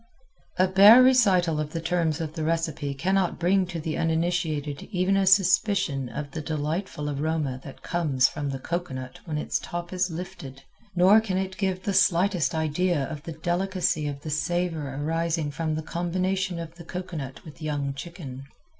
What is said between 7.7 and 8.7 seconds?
comes from the